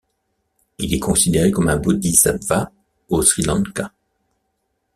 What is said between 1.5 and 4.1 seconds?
comme un bodhisattva au Sri Lanka.